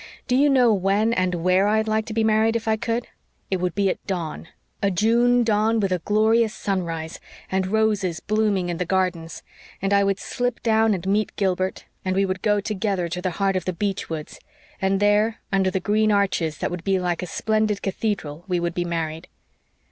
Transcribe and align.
Do 0.27 0.35
you 0.35 0.49
know 0.49 0.73
when 0.73 1.13
and 1.13 1.35
where 1.35 1.67
I'd 1.67 1.87
like 1.87 2.07
to 2.07 2.13
be 2.15 2.23
married, 2.23 2.55
if 2.55 2.67
I 2.67 2.75
could? 2.75 3.05
It 3.51 3.57
would 3.57 3.75
be 3.75 3.87
at 3.87 4.03
dawn 4.07 4.47
a 4.81 4.89
June 4.89 5.43
dawn, 5.43 5.79
with 5.79 5.91
a 5.91 5.99
glorious 5.99 6.55
sunrise, 6.55 7.19
and 7.51 7.67
roses 7.67 8.19
blooming 8.19 8.69
in 8.69 8.77
the 8.77 8.83
gardens; 8.85 9.43
and 9.79 9.93
I 9.93 10.03
would 10.03 10.17
slip 10.19 10.63
down 10.63 10.95
and 10.95 11.05
meet 11.05 11.35
Gilbert 11.35 11.85
and 12.03 12.15
we 12.15 12.25
would 12.25 12.41
go 12.41 12.59
together 12.59 13.07
to 13.09 13.21
the 13.21 13.29
heart 13.37 13.55
of 13.55 13.65
the 13.65 13.73
beech 13.73 14.09
woods, 14.09 14.39
and 14.81 14.99
there, 14.99 15.37
under 15.51 15.69
the 15.69 15.79
green 15.79 16.11
arches 16.11 16.57
that 16.57 16.71
would 16.71 16.83
be 16.83 16.97
like 16.99 17.21
a 17.21 17.27
splendid 17.27 17.83
cathedral, 17.83 18.43
we 18.47 18.59
would 18.59 18.73
be 18.73 18.83
married." 18.85 19.27